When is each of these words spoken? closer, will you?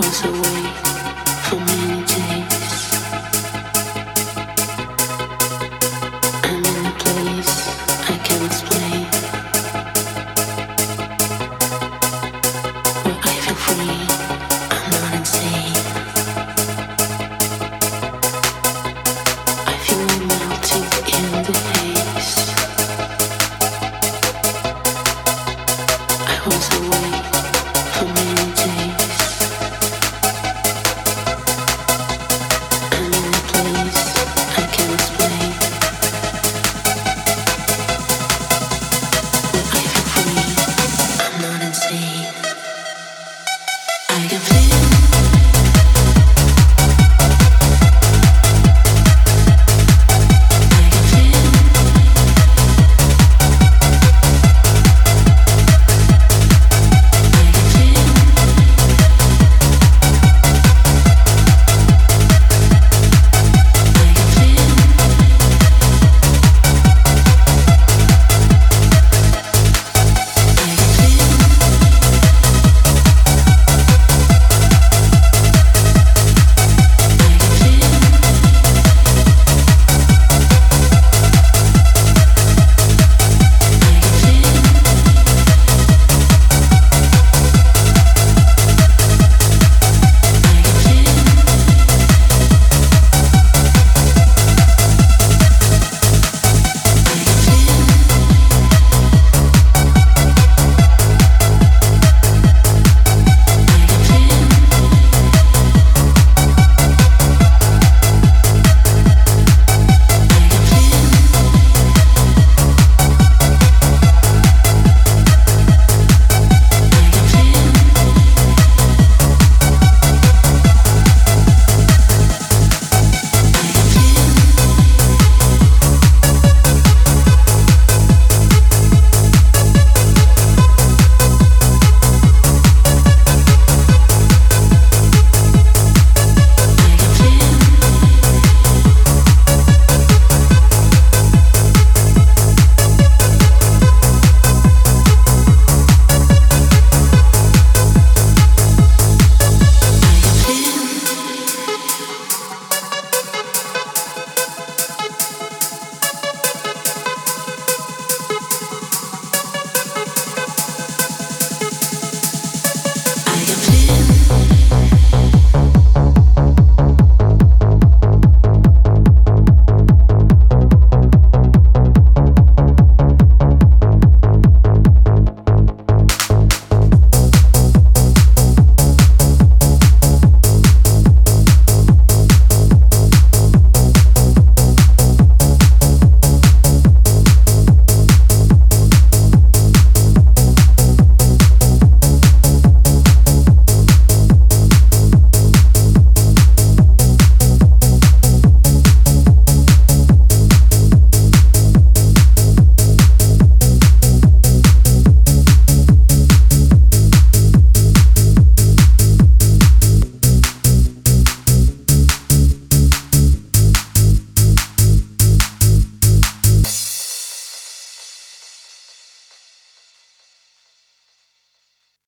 closer, 0.00 0.30
will 0.30 0.58
you? 0.62 0.67